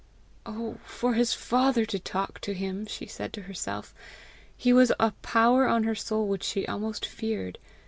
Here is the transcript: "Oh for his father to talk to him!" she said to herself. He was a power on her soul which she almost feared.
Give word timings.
"Oh 0.47 0.79
for 0.83 1.13
his 1.13 1.35
father 1.35 1.85
to 1.85 1.99
talk 1.99 2.39
to 2.39 2.55
him!" 2.55 2.87
she 2.87 3.05
said 3.05 3.31
to 3.33 3.43
herself. 3.43 3.93
He 4.57 4.73
was 4.73 4.91
a 4.99 5.11
power 5.21 5.67
on 5.67 5.83
her 5.83 5.93
soul 5.93 6.27
which 6.27 6.41
she 6.43 6.65
almost 6.67 7.05
feared. 7.05 7.59